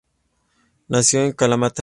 Nació 0.87 1.21
en 1.25 1.31
Kalamata. 1.33 1.79